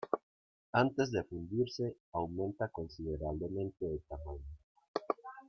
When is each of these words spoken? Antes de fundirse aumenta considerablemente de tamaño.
Antes 0.73 1.11
de 1.11 1.23
fundirse 1.23 1.95
aumenta 2.11 2.67
considerablemente 2.69 3.85
de 3.85 3.99
tamaño. 4.09 4.41